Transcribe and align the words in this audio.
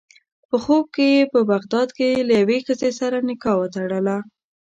په 0.49 0.55
خوب 0.63 0.85
کې 0.95 1.05
یې 1.15 1.23
په 1.33 1.39
بغداد 1.51 1.89
کې 1.97 2.09
له 2.27 2.33
یوې 2.41 2.57
ښځې 2.65 2.91
سره 2.99 3.17
نکاح 3.29 3.55
وتړله. 3.59 4.17